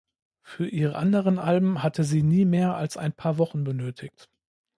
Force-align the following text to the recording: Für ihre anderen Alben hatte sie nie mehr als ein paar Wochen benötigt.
Für 0.41 0.67
ihre 0.67 0.95
anderen 0.95 1.37
Alben 1.37 1.83
hatte 1.83 2.03
sie 2.03 2.23
nie 2.23 2.43
mehr 2.43 2.73
als 2.75 2.97
ein 2.97 3.13
paar 3.13 3.37
Wochen 3.37 3.63
benötigt. 3.63 4.31